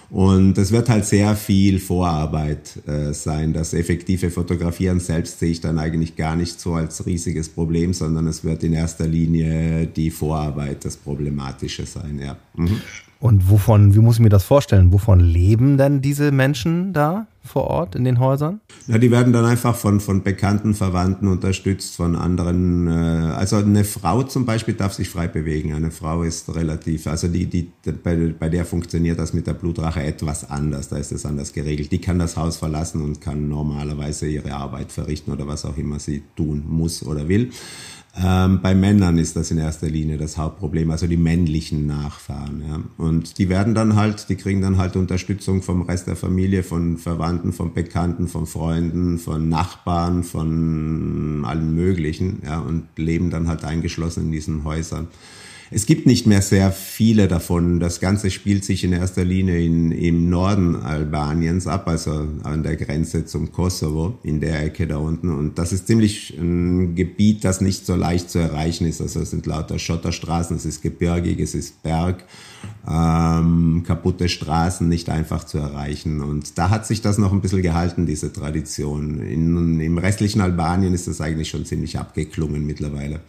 [0.09, 3.53] Und es wird halt sehr viel Vorarbeit äh, sein.
[3.53, 8.27] Das effektive Fotografieren selbst sehe ich dann eigentlich gar nicht so als riesiges Problem, sondern
[8.27, 12.39] es wird in erster Linie die Vorarbeit das Problematische sein, ja.
[12.57, 12.81] Mhm.
[13.23, 14.93] Und wovon, wie muss ich mir das vorstellen?
[14.93, 18.61] Wovon leben denn diese Menschen da vor Ort in den Häusern?
[18.89, 22.89] Ja, die werden dann einfach von, von bekannten Verwandten unterstützt, von anderen.
[22.89, 25.73] Äh, also eine Frau zum Beispiel darf sich frei bewegen.
[25.73, 27.71] Eine Frau ist relativ, also die, die,
[28.03, 30.89] bei, bei der funktioniert das mit der Blutrache etwas anders.
[30.89, 31.93] Da ist es anders geregelt.
[31.93, 36.01] Die kann das Haus verlassen und kann normalerweise ihre Arbeit verrichten oder was auch immer
[36.01, 37.51] sie tun muss oder will.
[38.15, 42.63] Ähm, bei Männern ist das in erster Linie das Hauptproblem, also die männlichen Nachfahren.
[42.69, 42.81] Ja.
[42.99, 46.99] Und die werden dann halt, die kriegen dann halt Unterstützung vom Rest der Familie, von
[46.99, 53.65] Verwandten, von Bekannten, von Freunden, von Nachbarn, von allen möglichen, ja, und leben dann halt
[53.65, 55.09] eingeschlossen in diesen Häusern.
[55.75, 57.81] Es gibt nicht mehr sehr viele davon.
[57.81, 62.77] Das Ganze spielt sich in erster Linie in, im Norden Albaniens ab, also an der
[62.77, 65.31] Grenze zum Kosovo, in der Ecke da unten.
[65.31, 69.01] Und das ist ziemlich ein Gebiet, das nicht so leicht zu erreichen ist.
[69.01, 72.23] Also es sind lauter Schotterstraßen, es ist gebirgig, es ist Berg,
[72.87, 76.21] ähm, kaputte Straßen, nicht einfach zu erreichen.
[76.21, 79.21] Und da hat sich das noch ein bisschen gehalten, diese Tradition.
[79.21, 83.21] In, Im restlichen Albanien ist das eigentlich schon ziemlich abgeklungen mittlerweile.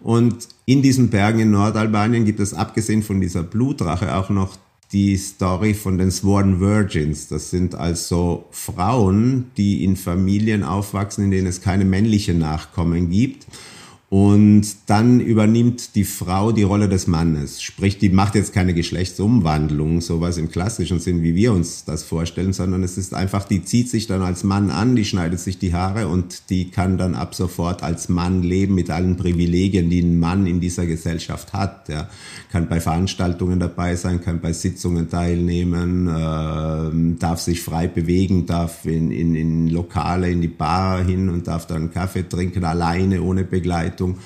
[0.00, 4.56] Und in diesen Bergen in Nordalbanien gibt es abgesehen von dieser Blutrache auch noch
[4.92, 7.28] die Story von den Sworn Virgins.
[7.28, 13.46] Das sind also Frauen, die in Familien aufwachsen, in denen es keine männlichen Nachkommen gibt
[14.10, 17.60] Und dann übernimmt die Frau die Rolle des Mannes.
[17.60, 22.54] Sprich, die macht jetzt keine Geschlechtsumwandlung, sowas im klassischen Sinn, wie wir uns das vorstellen,
[22.54, 25.74] sondern es ist einfach, die zieht sich dann als Mann an, die schneidet sich die
[25.74, 30.18] Haare und die kann dann ab sofort als Mann leben mit allen Privilegien, die ein
[30.18, 31.90] Mann in dieser Gesellschaft hat.
[31.90, 32.08] Ja.
[32.50, 38.86] Kann bei Veranstaltungen dabei sein, kann bei Sitzungen teilnehmen, äh, darf sich frei bewegen, darf
[38.86, 43.44] in, in, in Lokale, in die Bar hin und darf dann Kaffee trinken, alleine, ohne
[43.44, 44.18] Begleitung Richtung.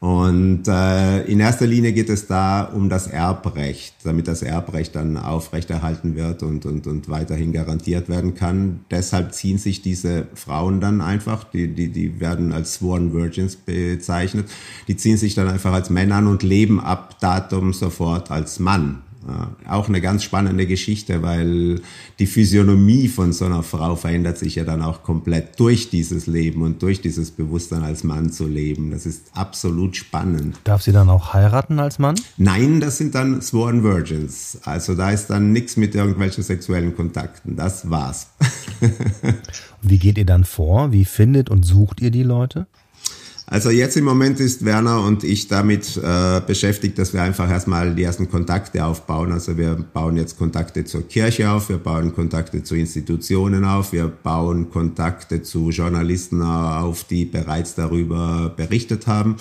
[0.00, 5.18] Und äh, in erster Linie geht es da um das Erbrecht, damit das Erbrecht dann
[5.18, 8.80] aufrechterhalten wird und, und, und weiterhin garantiert werden kann.
[8.90, 14.48] Deshalb ziehen sich diese Frauen dann einfach, die, die, die werden als Sworn Virgins bezeichnet,
[14.88, 19.02] die ziehen sich dann einfach als Männer an und leben ab Datum sofort als Mann.
[19.68, 21.82] Auch eine ganz spannende Geschichte, weil
[22.18, 26.62] die Physiognomie von so einer Frau verändert sich ja dann auch komplett durch dieses Leben
[26.62, 28.90] und durch dieses Bewusstsein als Mann zu leben.
[28.90, 30.56] Das ist absolut spannend.
[30.64, 32.14] Darf sie dann auch heiraten als Mann?
[32.38, 34.58] Nein, das sind dann Sworn Virgins.
[34.64, 37.56] Also da ist dann nichts mit irgendwelchen sexuellen Kontakten.
[37.56, 38.30] Das war's.
[39.82, 40.92] Wie geht ihr dann vor?
[40.92, 42.66] Wie findet und sucht ihr die Leute?
[43.52, 47.96] Also jetzt im Moment ist Werner und ich damit äh, beschäftigt, dass wir einfach erstmal
[47.96, 49.32] die ersten Kontakte aufbauen.
[49.32, 54.06] Also wir bauen jetzt Kontakte zur Kirche auf, wir bauen Kontakte zu Institutionen auf, wir
[54.06, 59.34] bauen Kontakte zu Journalisten auf, die bereits darüber berichtet haben.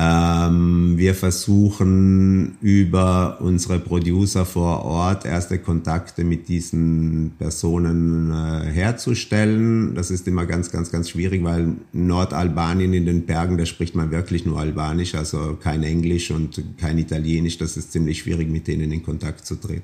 [0.00, 9.96] Ähm, wir versuchen über unsere Producer vor Ort erste Kontakte mit diesen Personen äh, herzustellen.
[9.96, 14.12] Das ist immer ganz, ganz, ganz schwierig, weil Nordalbanien in den Bergen, da spricht man
[14.12, 17.58] wirklich nur Albanisch, also kein Englisch und kein Italienisch.
[17.58, 19.82] Das ist ziemlich schwierig, mit denen in Kontakt zu treten.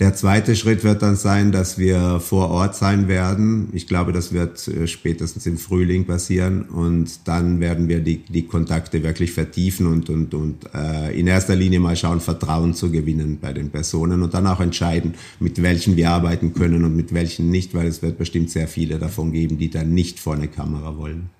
[0.00, 3.68] Der zweite Schritt wird dann sein, dass wir vor Ort sein werden.
[3.72, 8.46] Ich glaube, das wird äh, spätestens im Frühling passieren und dann werden wir die, die
[8.46, 13.38] Kontakte wirklich vertiefen und, und, und äh, in erster Linie mal schauen, Vertrauen zu gewinnen
[13.40, 17.50] bei den Personen und dann auch entscheiden, mit welchen wir arbeiten können und mit welchen
[17.50, 20.96] nicht, weil es wird bestimmt sehr viele davon geben, die dann nicht vor eine Kamera
[20.96, 21.30] wollen.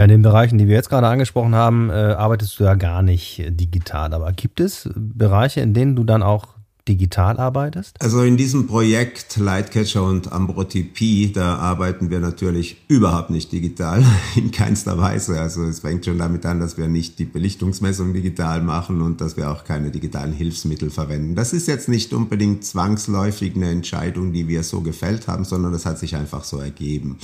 [0.00, 3.02] Ja, in den Bereichen, die wir jetzt gerade angesprochen haben, äh, arbeitest du ja gar
[3.02, 4.14] nicht digital.
[4.14, 6.54] Aber gibt es Bereiche, in denen du dann auch
[6.88, 7.96] digital arbeitest?
[8.00, 14.02] Also in diesem Projekt Lightcatcher und Ambrotypie, da arbeiten wir natürlich überhaupt nicht digital,
[14.36, 15.38] in keinster Weise.
[15.38, 19.36] Also es fängt schon damit an, dass wir nicht die Belichtungsmessung digital machen und dass
[19.36, 21.34] wir auch keine digitalen Hilfsmittel verwenden.
[21.34, 25.84] Das ist jetzt nicht unbedingt zwangsläufig eine Entscheidung, die wir so gefällt haben, sondern das
[25.84, 27.18] hat sich einfach so ergeben.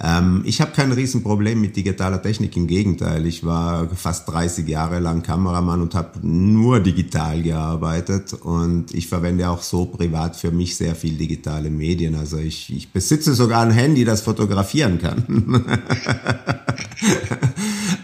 [0.00, 3.26] Ähm, ich habe kein Riesenproblem mit digitaler Technik, im Gegenteil.
[3.26, 9.48] Ich war fast 30 Jahre lang Kameramann und habe nur digital gearbeitet und ich verwende
[9.48, 12.14] auch so privat für mich sehr viel digitale Medien.
[12.14, 15.64] Also ich, ich besitze sogar ein Handy, das fotografieren kann.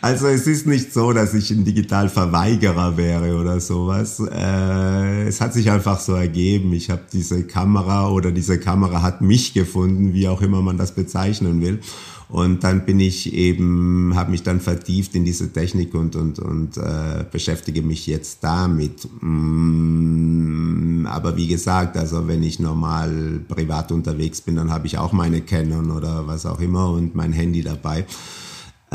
[0.04, 4.20] Also es ist nicht so, dass ich ein Digitalverweigerer wäre oder sowas.
[4.20, 6.74] Äh, es hat sich einfach so ergeben.
[6.74, 10.94] Ich habe diese Kamera oder diese Kamera hat mich gefunden, wie auch immer man das
[10.94, 11.80] bezeichnen will.
[12.28, 16.76] Und dann bin ich eben, habe mich dann vertieft in diese Technik und, und, und
[16.76, 19.08] äh, beschäftige mich jetzt damit.
[19.22, 25.12] Mm, aber wie gesagt, also wenn ich normal privat unterwegs bin, dann habe ich auch
[25.12, 28.04] meine Canon oder was auch immer und mein Handy dabei.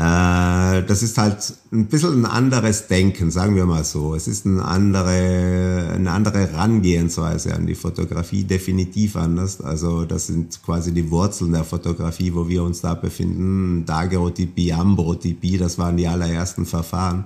[0.00, 4.14] Äh, das ist halt ein bisschen ein anderes Denken, sagen wir mal so.
[4.14, 9.60] Es ist eine andere, eine andere Herangehensweise an die Fotografie, definitiv anders.
[9.60, 13.84] Also das sind quasi die Wurzeln der Fotografie, wo wir uns da befinden.
[13.84, 17.24] Daguerreotypie, Ambrotypie, das waren die allerersten Verfahren.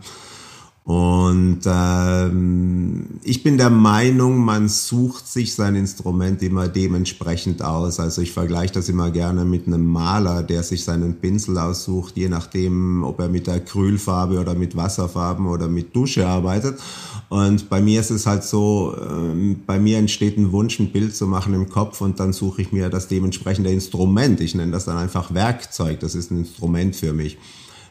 [0.84, 7.98] Und ähm, ich bin der Meinung, man sucht sich sein Instrument immer dementsprechend aus.
[7.98, 12.28] Also ich vergleiche das immer gerne mit einem Maler, der sich seinen Pinsel aussucht, je
[12.28, 16.78] nachdem, ob er mit Acrylfarbe oder mit Wasserfarben oder mit Dusche arbeitet.
[17.30, 21.16] Und bei mir ist es halt so, ähm, bei mir entsteht ein Wunsch, ein Bild
[21.16, 24.38] zu machen im Kopf und dann suche ich mir das dementsprechende Instrument.
[24.42, 26.00] Ich nenne das dann einfach Werkzeug.
[26.00, 27.38] Das ist ein Instrument für mich.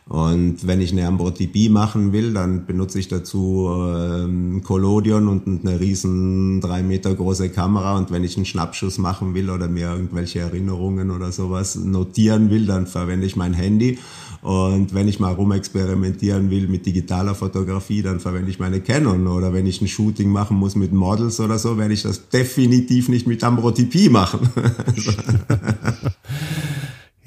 [0.05, 5.79] Und wenn ich eine Ambrotypie machen will, dann benutze ich dazu ähm, Collodion und eine
[5.79, 7.97] riesen drei Meter große Kamera.
[7.97, 12.65] Und wenn ich einen Schnappschuss machen will oder mir irgendwelche Erinnerungen oder sowas notieren will,
[12.65, 13.97] dann verwende ich mein Handy.
[14.41, 19.27] Und wenn ich mal rumexperimentieren will mit digitaler Fotografie, dann verwende ich meine Canon.
[19.27, 23.07] Oder wenn ich ein Shooting machen muss mit Models oder so, werde ich das definitiv
[23.07, 24.49] nicht mit Ambrotypie machen.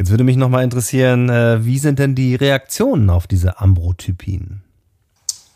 [0.07, 4.63] Jetzt würde mich nochmal interessieren, äh, wie sind denn die Reaktionen auf diese Ambrotypien?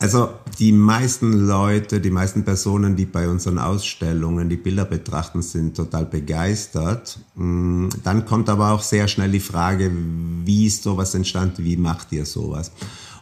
[0.01, 5.77] Also die meisten Leute, die meisten Personen, die bei unseren Ausstellungen die Bilder betrachten, sind
[5.77, 7.21] total begeistert.
[7.37, 9.93] Mm, dann kommt aber auch sehr schnell die Frage,
[10.45, 12.73] wie ist sowas entstanden, wie macht ihr sowas?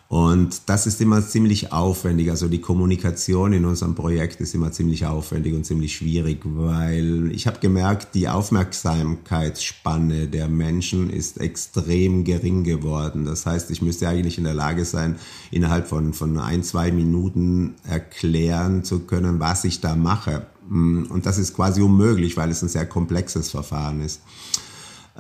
[0.08, 2.30] Und das ist immer ziemlich aufwendig.
[2.30, 7.46] Also die Kommunikation in unserem Projekt ist immer ziemlich aufwendig und ziemlich schwierig, weil ich
[7.46, 13.26] habe gemerkt, die Aufmerksamkeitsspanne der Menschen ist extrem gering geworden.
[13.26, 15.16] Das heißt, ich müsste eigentlich in der Lage sein,
[15.50, 20.46] innerhalb von, von ein, zwei Minuten erklären zu können, was ich da mache.
[20.70, 24.22] Und das ist quasi unmöglich, weil es ein sehr komplexes Verfahren ist.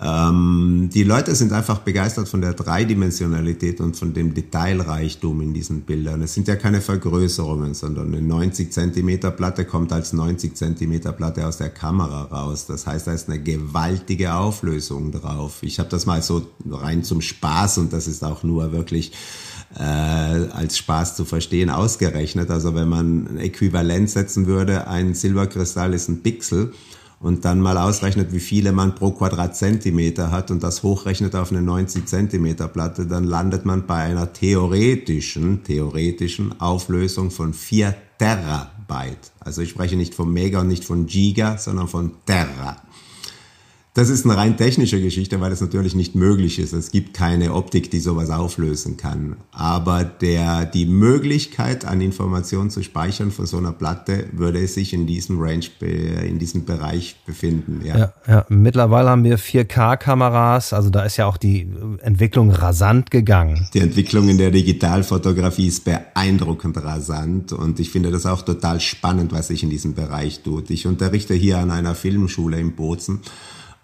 [0.00, 5.80] Ähm, die Leute sind einfach begeistert von der Dreidimensionalität und von dem Detailreichtum in diesen
[5.80, 6.22] Bildern.
[6.22, 11.46] Es sind ja keine Vergrößerungen, sondern eine 90 Zentimeter Platte kommt als 90 Zentimeter Platte
[11.46, 12.66] aus der Kamera raus.
[12.66, 15.58] Das heißt, da ist eine gewaltige Auflösung drauf.
[15.62, 19.12] Ich habe das mal so rein zum Spaß und das ist auch nur wirklich
[19.76, 22.50] äh, als Spaß zu verstehen ausgerechnet.
[22.50, 26.72] Also wenn man ein Äquivalent setzen würde, ein Silberkristall ist ein Pixel
[27.20, 31.62] und dann mal ausrechnet, wie viele man pro Quadratzentimeter hat und das hochrechnet auf eine
[31.62, 39.32] 90 Zentimeter Platte, dann landet man bei einer theoretischen, theoretischen Auflösung von 4 Terabyte.
[39.40, 42.76] Also ich spreche nicht von Mega und nicht von Giga, sondern von Terra.
[43.98, 46.72] Das ist eine rein technische Geschichte, weil es natürlich nicht möglich ist.
[46.72, 49.38] Es gibt keine Optik, die sowas auflösen kann.
[49.50, 55.08] Aber der, die Möglichkeit, an Informationen zu speichern von so einer Platte, würde sich in
[55.08, 57.80] diesem Range, in diesem Bereich befinden.
[57.84, 58.46] Ja, ja, ja.
[58.48, 60.72] mittlerweile haben wir 4K-Kameras.
[60.72, 61.68] Also da ist ja auch die
[62.00, 63.66] Entwicklung rasant gegangen.
[63.74, 67.52] Die Entwicklung in der Digitalfotografie ist beeindruckend rasant.
[67.52, 70.70] Und ich finde das auch total spannend, was sich in diesem Bereich tut.
[70.70, 73.22] Ich unterrichte hier an einer Filmschule in Bozen.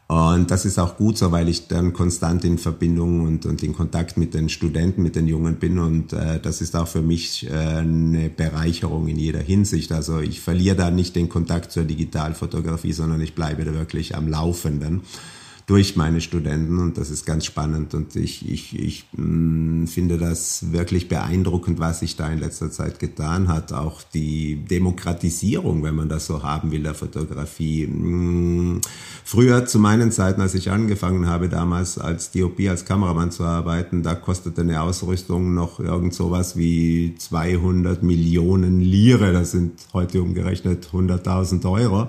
[0.07, 3.73] Und das ist auch gut so, weil ich dann konstant in Verbindung und, und in
[3.73, 5.79] Kontakt mit den Studenten, mit den Jungen bin.
[5.79, 9.93] Und äh, das ist auch für mich äh, eine Bereicherung in jeder Hinsicht.
[9.93, 14.29] Also ich verliere da nicht den Kontakt zur Digitalfotografie, sondern ich bleibe da wirklich am
[14.29, 15.01] Laufenden
[15.67, 20.19] durch meine Studenten und das ist ganz spannend und ich, ich, ich mh, mm, finde
[20.19, 23.73] das wirklich beeindruckend, was sich da in letzter Zeit getan hat.
[23.73, 27.87] Auch die Demokratisierung, wenn man das so haben will, der Fotografie.
[27.87, 28.81] Mh, mm,
[29.35, 34.05] früher zu meinen Zeiten, als ich angefangen habe, damals als DOP, als Kameramann zu arbeiten,
[34.05, 39.33] da kostete eine Ausrüstung noch irgend sowas wie 200 Millionen Lire.
[39.33, 42.07] Das sind heute umgerechnet 100.000 Euro.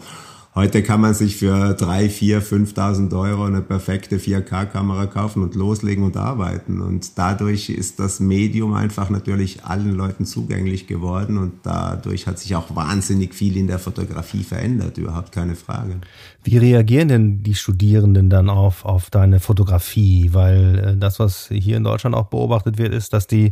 [0.56, 6.06] Heute kann man sich für drei, vier, 5.000 Euro eine perfekte 4K-Kamera kaufen und loslegen
[6.06, 6.80] und arbeiten.
[6.80, 12.56] Und dadurch ist das Medium einfach natürlich allen Leuten zugänglich geworden und dadurch hat sich
[12.56, 16.00] auch wahnsinnig viel in der Fotografie verändert, überhaupt keine Frage.
[16.46, 20.30] Wie reagieren denn die Studierenden dann auf, auf deine Fotografie?
[20.32, 23.52] Weil äh, das, was hier in Deutschland auch beobachtet wird, ist, dass die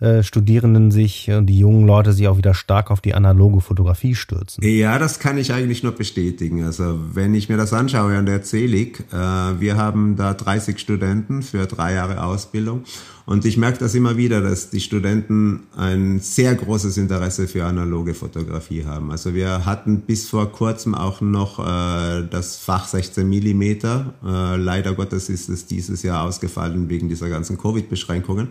[0.00, 4.14] äh, Studierenden sich und die jungen Leute sich auch wieder stark auf die analoge Fotografie
[4.14, 4.64] stürzen.
[4.64, 6.64] Ja, das kann ich eigentlich nur bestätigen.
[6.64, 9.16] Also wenn ich mir das anschaue an der CELIC, äh,
[9.60, 12.84] wir haben da 30 Studenten für drei Jahre Ausbildung
[13.26, 18.14] und ich merke das immer wieder, dass die Studenten ein sehr großes Interesse für analoge
[18.14, 19.10] Fotografie haben.
[19.10, 24.14] Also wir hatten bis vor kurzem auch noch äh, das Fach 16 Millimeter.
[24.24, 28.48] Äh, leider Gottes ist es dieses Jahr ausgefallen wegen dieser ganzen Covid-Beschränkungen.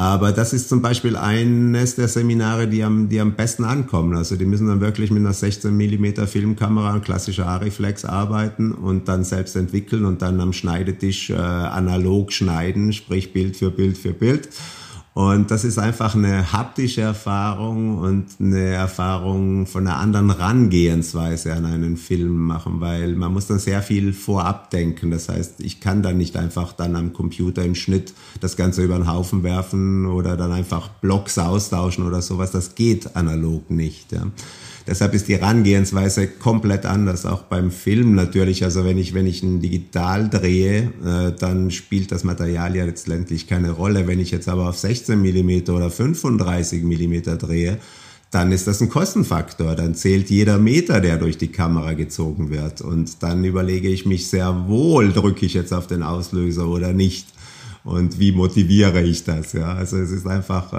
[0.00, 4.16] Aber das ist zum Beispiel eines der Seminare, die am, die am besten ankommen.
[4.16, 9.08] Also die müssen dann wirklich mit einer 16 Millimeter Filmkamera und klassischer Ariflex arbeiten und
[9.08, 14.14] dann selbst entwickeln und dann am Schneidetisch äh, analog schneiden, sprich Bild für Bild für
[14.14, 14.48] Bild.
[15.12, 21.66] Und das ist einfach eine haptische Erfahrung und eine Erfahrung von einer anderen Rangehensweise an
[21.66, 25.10] einen Film machen, weil man muss dann sehr viel vorab denken.
[25.10, 28.96] Das heißt, ich kann dann nicht einfach dann am Computer im Schnitt das Ganze über
[28.96, 32.52] den Haufen werfen oder dann einfach Blocks austauschen oder sowas.
[32.52, 34.12] Das geht analog nicht.
[34.12, 34.26] Ja.
[34.86, 38.64] Deshalb ist die Herangehensweise komplett anders, auch beim Film natürlich.
[38.64, 43.46] Also wenn ich, wenn ich ein Digital drehe, äh, dann spielt das Material ja letztendlich
[43.46, 44.06] keine Rolle.
[44.06, 47.78] Wenn ich jetzt aber auf 16 Millimeter oder 35 Millimeter drehe,
[48.30, 49.74] dann ist das ein Kostenfaktor.
[49.74, 52.80] Dann zählt jeder Meter, der durch die Kamera gezogen wird.
[52.80, 57.26] Und dann überlege ich mich sehr wohl, drücke ich jetzt auf den Auslöser oder nicht
[57.84, 59.52] und wie motiviere ich das?
[59.54, 60.72] Ja, also es ist einfach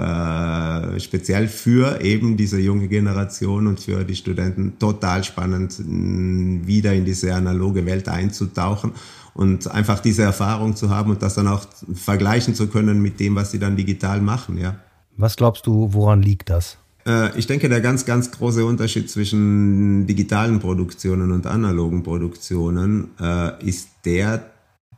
[0.94, 7.04] äh, speziell für eben diese junge Generation und für die Studenten total spannend, wieder in
[7.04, 8.92] diese analoge Welt einzutauchen
[9.34, 13.34] und einfach diese Erfahrung zu haben und das dann auch vergleichen zu können mit dem,
[13.34, 14.58] was sie dann digital machen.
[14.58, 14.76] Ja.
[15.16, 16.78] Was glaubst du, woran liegt das?
[17.06, 23.64] Äh, ich denke, der ganz, ganz große Unterschied zwischen digitalen Produktionen und analogen Produktionen äh,
[23.64, 24.51] ist der,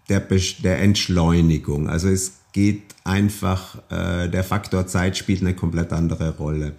[0.09, 1.89] der, der Entschleunigung.
[1.89, 6.73] Also es geht einfach, äh, der Faktor Zeit spielt eine komplett andere Rolle.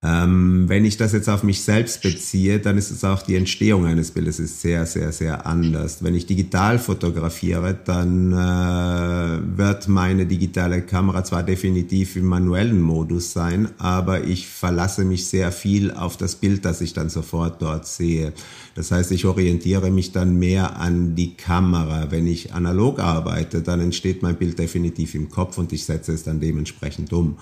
[0.00, 3.84] Ähm, wenn ich das jetzt auf mich selbst beziehe, dann ist es auch die Entstehung
[3.84, 6.04] eines Bildes ist sehr, sehr, sehr anders.
[6.04, 13.32] Wenn ich digital fotografiere, dann äh, wird meine digitale Kamera zwar definitiv im manuellen Modus
[13.32, 17.84] sein, aber ich verlasse mich sehr viel auf das Bild, das ich dann sofort dort
[17.88, 18.32] sehe.
[18.76, 22.12] Das heißt, ich orientiere mich dann mehr an die Kamera.
[22.12, 26.22] Wenn ich analog arbeite, dann entsteht mein Bild definitiv im Kopf und ich setze es
[26.22, 27.38] dann dementsprechend um.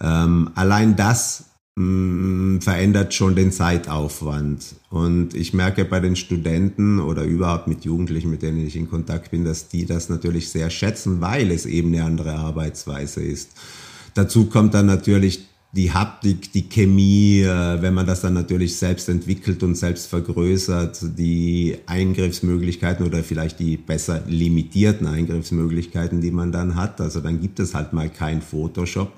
[0.00, 1.46] Ähm, allein das
[1.78, 4.74] Mm, verändert schon den Zeitaufwand.
[4.90, 9.30] Und ich merke bei den Studenten oder überhaupt mit Jugendlichen, mit denen ich in Kontakt
[9.30, 13.52] bin, dass die das natürlich sehr schätzen, weil es eben eine andere Arbeitsweise ist.
[14.14, 19.08] Dazu kommt dann natürlich die Haptik, die Chemie, äh, wenn man das dann natürlich selbst
[19.08, 26.74] entwickelt und selbst vergrößert, die Eingriffsmöglichkeiten oder vielleicht die besser limitierten Eingriffsmöglichkeiten, die man dann
[26.74, 27.00] hat.
[27.00, 29.12] Also dann gibt es halt mal kein Photoshop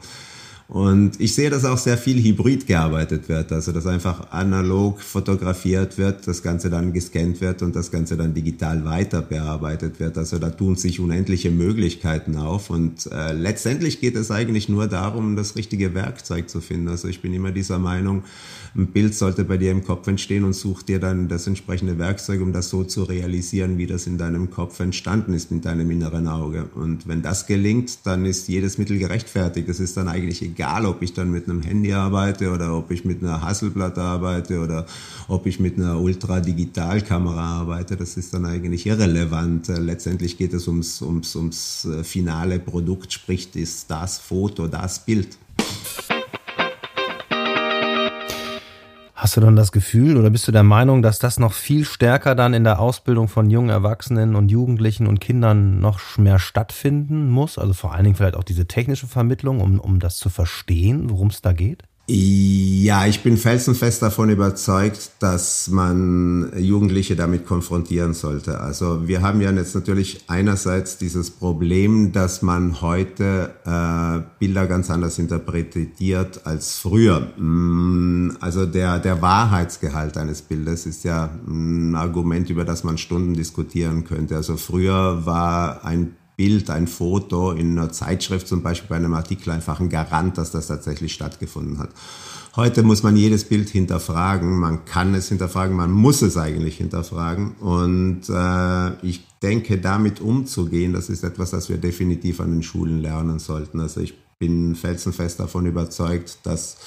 [0.71, 5.99] und ich sehe, dass auch sehr viel hybrid gearbeitet wird, also dass einfach analog fotografiert
[5.99, 10.17] wird, das Ganze dann gescannt wird und das Ganze dann digital weiter bearbeitet wird.
[10.17, 15.35] Also da tun sich unendliche Möglichkeiten auf und äh, letztendlich geht es eigentlich nur darum,
[15.35, 16.87] das richtige Werkzeug zu finden.
[16.87, 18.23] Also ich bin immer dieser Meinung,
[18.77, 22.41] ein Bild sollte bei dir im Kopf entstehen und such dir dann das entsprechende Werkzeug,
[22.43, 26.29] um das so zu realisieren, wie das in deinem Kopf entstanden ist mit deinem inneren
[26.29, 26.67] Auge.
[26.77, 29.69] Und wenn das gelingt, dann ist jedes Mittel gerechtfertigt.
[29.69, 33.05] Es ist dann eigentlich egal, ob ich dann mit einem Handy arbeite oder ob ich
[33.05, 34.87] mit einer Hasselblatt arbeite oder
[35.29, 37.97] ob ich mit einer Ultra-Digitalkamera arbeite.
[37.97, 39.69] Das ist dann eigentlich irrelevant.
[39.69, 45.39] Letztendlich geht es ums, ums, ums äh, finale Produkt, sprich ist das Foto, das Bild.
[49.21, 52.35] Hast du dann das Gefühl oder bist du der Meinung, dass das noch viel stärker
[52.35, 57.59] dann in der Ausbildung von jungen Erwachsenen und Jugendlichen und Kindern noch mehr stattfinden muss?
[57.59, 61.29] Also vor allen Dingen vielleicht auch diese technische Vermittlung, um, um das zu verstehen, worum
[61.29, 61.83] es da geht?
[62.13, 68.59] Ja, ich bin felsenfest davon überzeugt, dass man Jugendliche damit konfrontieren sollte.
[68.59, 74.91] Also wir haben ja jetzt natürlich einerseits dieses Problem, dass man heute äh, Bilder ganz
[74.91, 77.29] anders interpretiert als früher.
[77.39, 83.35] Mm, also der, der Wahrheitsgehalt eines Bildes ist ja ein Argument, über das man Stunden
[83.35, 84.35] diskutieren könnte.
[84.35, 89.51] Also früher war ein Bild, ein Foto in einer Zeitschrift, zum Beispiel bei einem Artikel,
[89.51, 91.91] einfach ein Garant, dass das tatsächlich stattgefunden hat.
[92.57, 97.57] Heute muss man jedes Bild hinterfragen, man kann es hinterfragen, man muss es eigentlich hinterfragen.
[97.57, 103.03] Und äh, ich denke, damit umzugehen, das ist etwas, das wir definitiv an den Schulen
[103.03, 103.79] lernen sollten.
[103.79, 106.79] Also ich bin felsenfest davon überzeugt, dass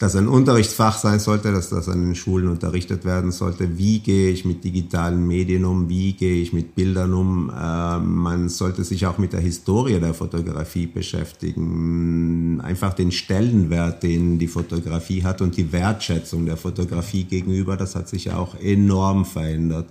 [0.00, 3.76] das ein Unterrichtsfach sein sollte, dass das an den Schulen unterrichtet werden sollte.
[3.76, 5.90] Wie gehe ich mit digitalen Medien um?
[5.90, 7.50] Wie gehe ich mit Bildern um?
[7.50, 12.62] Äh, man sollte sich auch mit der Historie der Fotografie beschäftigen.
[12.62, 18.08] Einfach den Stellenwert, den die Fotografie hat und die Wertschätzung der Fotografie gegenüber, das hat
[18.08, 19.90] sich auch enorm verändert.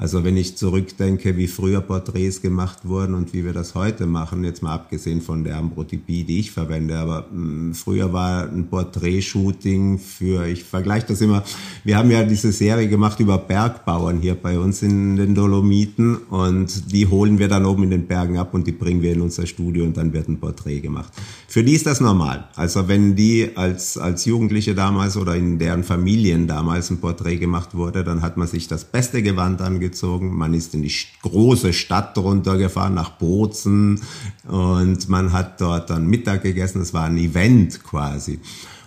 [0.00, 4.44] Also wenn ich zurückdenke, wie früher Porträts gemacht wurden und wie wir das heute machen,
[4.44, 8.68] jetzt mal abgesehen von der Ambrotypie, die ich verwende, aber mh, hm, früher war ein
[8.68, 11.44] Porträtshooting für, ich vergleiche das immer,
[11.84, 16.92] wir haben ja diese Serie gemacht über Bergbauern hier bei uns in den Dolomiten und
[16.92, 19.46] die holen wir dann oben in den Bergen ab und die bringen wir in unser
[19.46, 21.12] Studio und dann wird ein Porträt gemacht.
[21.50, 22.48] Für die ist das normal.
[22.56, 27.74] Also wenn die als, als Jugendliche damals oder in deren Familien damals ein Porträt gemacht
[27.74, 30.36] wurde, dann hat man sich das beste Gewand angezogen, gezogen.
[30.36, 30.92] Man ist in die
[31.22, 34.00] große Stadt runtergefahren, nach Bozen.
[34.46, 36.80] Und man hat dort dann Mittag gegessen.
[36.80, 38.38] Es war ein Event quasi.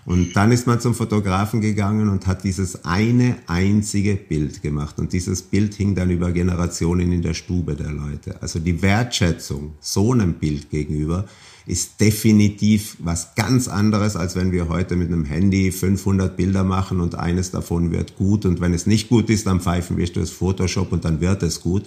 [0.05, 4.99] Und dann ist man zum Fotografen gegangen und hat dieses eine einzige Bild gemacht.
[4.99, 8.41] Und dieses Bild hing dann über Generationen in der Stube der Leute.
[8.41, 11.25] Also die Wertschätzung so einem Bild gegenüber
[11.65, 16.99] ist definitiv was ganz anderes, als wenn wir heute mit einem Handy 500 Bilder machen
[16.99, 20.31] und eines davon wird gut und wenn es nicht gut ist, dann pfeifen wir durch
[20.31, 21.83] Photoshop und dann wird es gut.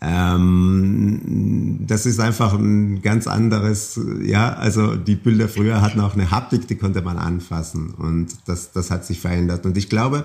[0.00, 6.30] Ähm, das ist einfach ein ganz anderes, ja, also die Bilder früher hatten auch eine
[6.30, 10.24] Haptik, die konnte man anfassen und das, das hat sich verändert und ich glaube,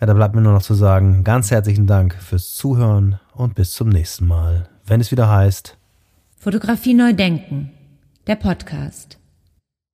[0.00, 3.72] Ja, da bleibt mir nur noch zu sagen, ganz herzlichen Dank fürs Zuhören und bis
[3.72, 5.76] zum nächsten Mal, wenn es wieder heißt
[6.38, 7.70] Fotografie neu denken,
[8.26, 9.19] der Podcast.